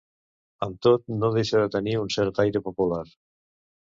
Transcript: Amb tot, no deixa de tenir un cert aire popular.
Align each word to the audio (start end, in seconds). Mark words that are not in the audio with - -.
Amb 0.67 0.77
tot, 0.85 1.03
no 1.23 1.29
deixa 1.37 1.61
de 1.65 1.69
tenir 1.77 1.95
un 2.05 2.09
cert 2.17 2.45
aire 2.45 2.63
popular. 2.71 3.03